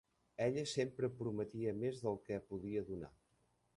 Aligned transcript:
Ella 0.45 0.61
sempre 0.71 1.09
prometia 1.19 1.73
més 1.83 2.01
del 2.07 2.19
que 2.25 2.43
podia 2.53 2.87
donar. 2.89 3.13